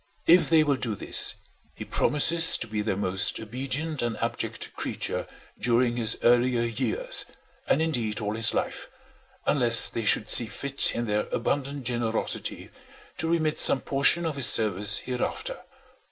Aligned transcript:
If 0.25 0.49
they 0.49 0.63
will 0.63 0.77
do 0.77 0.95
this, 0.95 1.35
he 1.75 1.85
promises 1.85 2.57
to 2.57 2.65
be 2.65 2.81
their 2.81 2.97
most 2.97 3.39
obedient 3.39 4.01
and 4.01 4.17
abject 4.17 4.73
creature 4.75 5.27
during 5.59 5.95
his 5.95 6.17
earlier 6.23 6.63
years, 6.63 7.25
and 7.67 7.83
indeed 7.83 8.19
all 8.19 8.33
his 8.33 8.51
life, 8.51 8.87
unless 9.45 9.91
they 9.91 10.03
should 10.05 10.27
see 10.27 10.47
fit 10.47 10.95
in 10.95 11.05
their 11.05 11.27
abundant 11.31 11.83
generosity 11.85 12.71
to 13.19 13.29
remit 13.29 13.59
some 13.59 13.81
portion 13.81 14.25
of 14.25 14.37
his 14.37 14.47
service 14.47 14.97
hereafter. 14.97 15.59